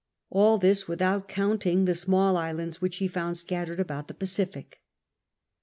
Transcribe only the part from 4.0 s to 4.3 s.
the